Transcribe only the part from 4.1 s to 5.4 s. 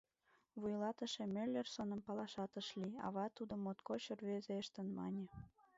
рвезештын мане.